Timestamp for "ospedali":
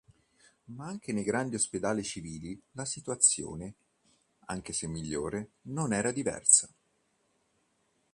1.53-2.01